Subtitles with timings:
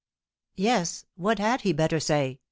[0.55, 2.39] "Yes, what had he better say?"